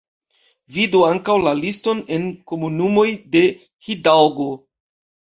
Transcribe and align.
Vidu 0.77 1.01
ankaŭ 1.07 1.35
la 1.43 1.53
liston 1.59 2.03
en 2.17 2.27
komunumoj 2.55 3.07
de 3.39 3.47
Hidalgo. 3.91 4.53